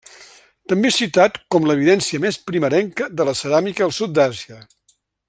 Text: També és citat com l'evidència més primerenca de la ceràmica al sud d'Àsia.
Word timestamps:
També 0.71 0.89
és 0.93 0.97
citat 1.01 1.37
com 1.55 1.69
l'evidència 1.71 2.23
més 2.25 2.41
primerenca 2.49 3.11
de 3.21 3.29
la 3.31 3.39
ceràmica 3.45 3.89
al 3.89 3.97
sud 4.03 4.17
d'Àsia. 4.21 4.63